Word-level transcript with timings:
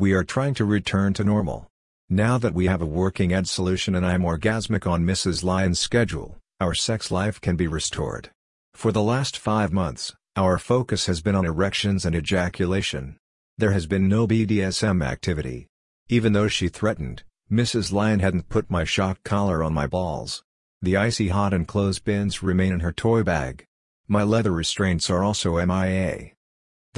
We 0.00 0.12
are 0.12 0.22
trying 0.22 0.54
to 0.54 0.64
return 0.64 1.12
to 1.14 1.24
normal. 1.24 1.66
Now 2.08 2.38
that 2.38 2.54
we 2.54 2.66
have 2.66 2.80
a 2.80 2.86
working 2.86 3.32
ED 3.32 3.48
solution 3.48 3.96
and 3.96 4.06
I'm 4.06 4.22
orgasmic 4.22 4.88
on 4.88 5.04
Mrs. 5.04 5.42
Lion's 5.42 5.80
schedule, 5.80 6.38
our 6.60 6.72
sex 6.72 7.10
life 7.10 7.40
can 7.40 7.56
be 7.56 7.66
restored. 7.66 8.30
For 8.74 8.92
the 8.92 9.02
last 9.02 9.36
five 9.36 9.72
months, 9.72 10.14
our 10.36 10.56
focus 10.56 11.06
has 11.06 11.20
been 11.20 11.34
on 11.34 11.44
erections 11.44 12.04
and 12.04 12.14
ejaculation. 12.14 13.16
There 13.56 13.72
has 13.72 13.86
been 13.86 14.08
no 14.08 14.28
BDSM 14.28 15.04
activity. 15.04 15.66
Even 16.08 16.32
though 16.32 16.46
she 16.46 16.68
threatened, 16.68 17.24
Mrs. 17.50 17.92
Lion 17.92 18.20
hadn't 18.20 18.48
put 18.48 18.70
my 18.70 18.84
shock 18.84 19.24
collar 19.24 19.64
on 19.64 19.74
my 19.74 19.88
balls. 19.88 20.44
The 20.80 20.96
icy 20.96 21.26
hot 21.26 21.52
and 21.52 21.66
clothespins 21.66 22.40
remain 22.40 22.72
in 22.72 22.80
her 22.80 22.92
toy 22.92 23.24
bag. 23.24 23.64
My 24.06 24.22
leather 24.22 24.52
restraints 24.52 25.10
are 25.10 25.24
also 25.24 25.56
MIA. 25.66 26.34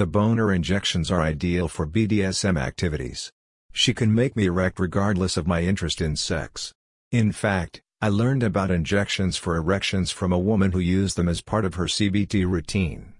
The 0.01 0.07
boner 0.07 0.51
injections 0.51 1.11
are 1.11 1.21
ideal 1.21 1.67
for 1.67 1.85
BDSM 1.85 2.59
activities. 2.59 3.31
She 3.71 3.93
can 3.93 4.15
make 4.15 4.35
me 4.35 4.47
erect 4.47 4.79
regardless 4.79 5.37
of 5.37 5.45
my 5.45 5.61
interest 5.61 6.01
in 6.01 6.15
sex. 6.15 6.73
In 7.11 7.31
fact, 7.31 7.83
I 8.01 8.09
learned 8.09 8.41
about 8.41 8.71
injections 8.71 9.37
for 9.37 9.55
erections 9.55 10.09
from 10.09 10.33
a 10.33 10.39
woman 10.39 10.71
who 10.71 10.79
used 10.79 11.17
them 11.17 11.29
as 11.29 11.41
part 11.41 11.65
of 11.65 11.75
her 11.75 11.85
CBT 11.85 12.49
routine. 12.49 13.13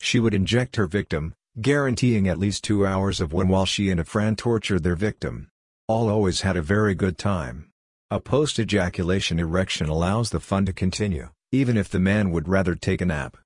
She 0.00 0.20
would 0.20 0.32
inject 0.32 0.76
her 0.76 0.86
victim, 0.86 1.34
guaranteeing 1.60 2.28
at 2.28 2.38
least 2.38 2.62
two 2.62 2.86
hours 2.86 3.20
of 3.20 3.32
one 3.32 3.48
while 3.48 3.66
she 3.66 3.90
and 3.90 3.98
a 3.98 4.04
friend 4.04 4.38
tortured 4.38 4.84
their 4.84 4.94
victim. 4.94 5.48
All 5.88 6.08
always 6.08 6.42
had 6.42 6.56
a 6.56 6.62
very 6.62 6.94
good 6.94 7.18
time. 7.18 7.68
A 8.12 8.20
post-ejaculation 8.20 9.40
erection 9.40 9.88
allows 9.88 10.30
the 10.30 10.38
fun 10.38 10.66
to 10.66 10.72
continue, 10.72 11.30
even 11.50 11.76
if 11.76 11.88
the 11.88 11.98
man 11.98 12.30
would 12.30 12.46
rather 12.46 12.76
take 12.76 13.00
a 13.00 13.06
nap. 13.06 13.36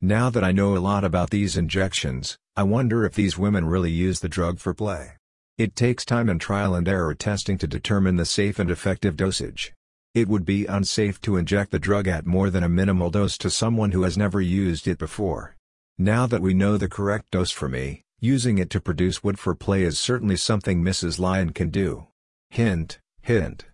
Now 0.00 0.30
that 0.30 0.44
I 0.44 0.52
know 0.52 0.76
a 0.76 0.78
lot 0.78 1.02
about 1.02 1.30
these 1.30 1.56
injections, 1.56 2.38
I 2.56 2.62
wonder 2.62 3.04
if 3.04 3.14
these 3.14 3.36
women 3.36 3.64
really 3.64 3.90
use 3.90 4.20
the 4.20 4.28
drug 4.28 4.60
for 4.60 4.72
play. 4.72 5.14
It 5.56 5.74
takes 5.74 6.04
time 6.04 6.28
and 6.28 6.40
trial 6.40 6.72
and 6.76 6.86
error 6.86 7.16
testing 7.16 7.58
to 7.58 7.66
determine 7.66 8.14
the 8.14 8.24
safe 8.24 8.60
and 8.60 8.70
effective 8.70 9.16
dosage. 9.16 9.74
It 10.14 10.28
would 10.28 10.44
be 10.44 10.66
unsafe 10.66 11.20
to 11.22 11.36
inject 11.36 11.72
the 11.72 11.80
drug 11.80 12.06
at 12.06 12.26
more 12.26 12.48
than 12.48 12.62
a 12.62 12.68
minimal 12.68 13.10
dose 13.10 13.36
to 13.38 13.50
someone 13.50 13.90
who 13.90 14.02
has 14.02 14.16
never 14.16 14.40
used 14.40 14.86
it 14.86 14.98
before. 14.98 15.56
Now 15.98 16.28
that 16.28 16.42
we 16.42 16.54
know 16.54 16.76
the 16.76 16.88
correct 16.88 17.32
dose 17.32 17.50
for 17.50 17.68
me, 17.68 18.02
using 18.20 18.58
it 18.58 18.70
to 18.70 18.80
produce 18.80 19.24
wood 19.24 19.40
for 19.40 19.56
play 19.56 19.82
is 19.82 19.98
certainly 19.98 20.36
something 20.36 20.80
Mrs. 20.80 21.18
Lion 21.18 21.50
can 21.50 21.70
do. 21.70 22.06
Hint, 22.50 23.00
hint. 23.22 23.64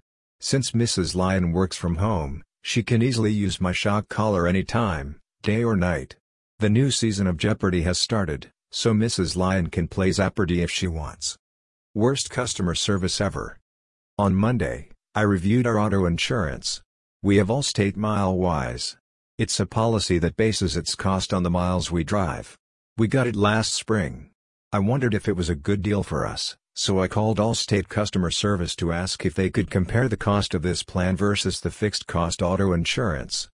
Since 0.41 0.70
Mrs. 0.70 1.14
Lion 1.14 1.53
works 1.53 1.77
from 1.77 1.97
home, 1.97 2.42
she 2.62 2.83
can 2.83 3.03
easily 3.03 3.31
use 3.31 3.61
my 3.61 3.72
shock 3.72 4.09
collar 4.09 4.47
anytime, 4.47 5.20
day 5.45 5.62
or 5.62 5.77
night. 5.77 6.17
The 6.59 6.70
new 6.70 6.91
season 6.91 7.27
of 7.27 7.37
Jeopardy 7.37 7.83
has 7.83 7.98
started, 7.98 8.50
so 8.73 8.95
Mrs. 8.95 9.37
Lion 9.37 9.69
can 9.69 9.89
play 9.89 10.11
Jeopardy 10.11 10.62
if 10.62 10.70
she 10.70 10.87
wants. 10.87 11.37
Worst 11.95 12.31
customer 12.31 12.75
service 12.75 13.20
ever. 13.20 13.59
On 14.17 14.34
Monday, 14.34 14.89
I 15.15 15.20
reviewed 15.20 15.67
our 15.67 15.78
auto 15.78 16.06
insurance. 16.06 16.81
We 17.22 17.37
have 17.37 17.48
Allstate 17.48 17.95
Milewise. 17.95 18.97
It's 19.37 19.61
a 19.61 19.67
policy 19.67 20.19
that 20.19 20.39
bases 20.39 20.78
its 20.78 20.95
cost 20.95 21.34
on 21.34 21.42
the 21.42 21.50
miles 21.50 21.92
we 21.92 22.05
drive. 22.05 22.56
We 22.97 23.06
got 23.06 23.27
it 23.27 23.37
last 23.37 23.75
spring. 23.75 24.31
I 24.72 24.78
wondered 24.78 25.12
if 25.12 25.28
it 25.28 25.37
was 25.37 25.50
a 25.50 25.55
good 25.55 25.83
deal 25.83 26.03
for 26.03 26.27
us, 26.27 26.56
so 26.75 27.00
I 27.00 27.06
called 27.06 27.39
Allstate 27.39 27.89
customer 27.89 28.31
service 28.31 28.75
to 28.77 28.92
ask 28.92 29.27
if 29.27 29.34
they 29.34 29.50
could 29.50 29.70
compare 29.70 30.09
the 30.09 30.17
cost 30.17 30.55
of 30.55 30.62
this 30.62 30.83
plan 30.83 31.19
versus 31.19 31.61
the 31.61 31.70
fixed 31.70 32.06
cost 32.06 32.41
auto 32.41 32.72
insurance. 32.72 33.50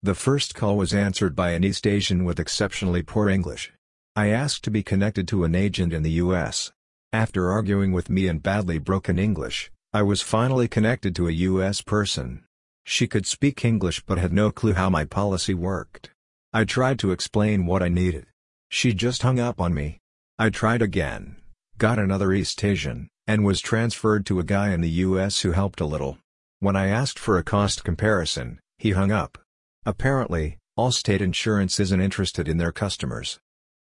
The 0.00 0.14
first 0.14 0.54
call 0.54 0.76
was 0.76 0.94
answered 0.94 1.34
by 1.34 1.50
an 1.50 1.64
East 1.64 1.84
Asian 1.84 2.24
with 2.24 2.38
exceptionally 2.38 3.02
poor 3.02 3.28
English. 3.28 3.72
I 4.14 4.28
asked 4.28 4.62
to 4.64 4.70
be 4.70 4.84
connected 4.84 5.26
to 5.28 5.42
an 5.42 5.56
agent 5.56 5.92
in 5.92 6.04
the 6.04 6.22
US. 6.22 6.70
After 7.12 7.50
arguing 7.50 7.90
with 7.90 8.08
me 8.08 8.28
in 8.28 8.38
badly 8.38 8.78
broken 8.78 9.18
English, 9.18 9.72
I 9.92 10.02
was 10.02 10.22
finally 10.22 10.68
connected 10.68 11.16
to 11.16 11.26
a 11.26 11.32
US 11.32 11.82
person. 11.82 12.44
She 12.84 13.08
could 13.08 13.26
speak 13.26 13.64
English 13.64 14.04
but 14.06 14.18
had 14.18 14.32
no 14.32 14.52
clue 14.52 14.74
how 14.74 14.88
my 14.88 15.04
policy 15.04 15.52
worked. 15.52 16.10
I 16.52 16.64
tried 16.64 17.00
to 17.00 17.10
explain 17.10 17.66
what 17.66 17.82
I 17.82 17.88
needed. 17.88 18.26
She 18.68 18.94
just 18.94 19.22
hung 19.22 19.40
up 19.40 19.60
on 19.60 19.74
me. 19.74 19.98
I 20.38 20.50
tried 20.50 20.80
again, 20.80 21.38
got 21.76 21.98
another 21.98 22.32
East 22.32 22.62
Asian, 22.62 23.08
and 23.26 23.44
was 23.44 23.60
transferred 23.60 24.26
to 24.26 24.38
a 24.38 24.44
guy 24.44 24.70
in 24.70 24.80
the 24.80 25.02
US 25.06 25.40
who 25.40 25.50
helped 25.50 25.80
a 25.80 25.86
little. 25.86 26.18
When 26.60 26.76
I 26.76 26.86
asked 26.86 27.18
for 27.18 27.36
a 27.36 27.42
cost 27.42 27.82
comparison, 27.82 28.60
he 28.78 28.92
hung 28.92 29.10
up. 29.10 29.38
Apparently, 29.88 30.58
Allstate 30.78 31.22
Insurance 31.22 31.80
isn't 31.80 32.02
interested 32.02 32.46
in 32.46 32.58
their 32.58 32.72
customers. 32.72 33.40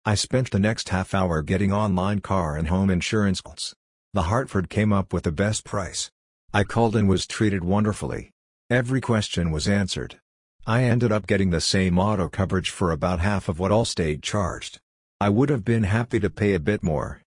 I 0.04 0.16
spent 0.16 0.52
the 0.52 0.60
next 0.60 0.90
half 0.90 1.14
hour 1.14 1.42
getting 1.42 1.72
online 1.72 2.20
car 2.20 2.58
and 2.58 2.68
home 2.68 2.90
insurance 2.90 3.40
quotes. 3.40 3.74
The 4.14 4.24
Hartford 4.24 4.70
came 4.70 4.92
up 4.92 5.14
with 5.14 5.24
the 5.24 5.32
best 5.32 5.64
price. 5.64 6.12
I 6.54 6.66
called 6.66 6.98
and 6.98 7.08
was 7.08 7.26
treated 7.26 7.64
wonderfully. 7.64 8.32
Every 8.70 9.00
question 9.00 9.52
was 9.52 9.70
answered. 9.70 10.20
I 10.68 10.84
ended 10.84 11.14
up 11.14 11.28
getting 11.28 11.52
the 11.52 11.62
same 11.62 11.98
auto 11.98 12.28
coverage 12.28 12.72
for 12.72 12.92
about 12.92 13.22
half 13.22 13.48
of 13.48 13.58
what 13.58 13.72
Allstate 13.72 14.22
charged. 14.22 14.80
I 15.22 15.30
would 15.30 15.48
have 15.48 15.64
been 15.64 15.84
happy 15.84 16.20
to 16.20 16.30
pay 16.30 16.56
a 16.56 16.60
bit 16.60 16.84
more, 16.84 17.22